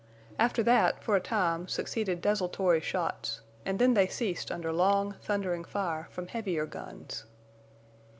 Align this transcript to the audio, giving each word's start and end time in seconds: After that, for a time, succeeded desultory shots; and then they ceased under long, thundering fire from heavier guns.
After 0.39 0.63
that, 0.63 1.03
for 1.03 1.15
a 1.15 1.19
time, 1.21 1.67
succeeded 1.67 2.21
desultory 2.21 2.81
shots; 2.81 3.41
and 3.67 3.77
then 3.77 3.93
they 3.93 4.07
ceased 4.07 4.51
under 4.51 4.73
long, 4.73 5.13
thundering 5.21 5.63
fire 5.63 6.07
from 6.09 6.25
heavier 6.25 6.65
guns. 6.65 7.25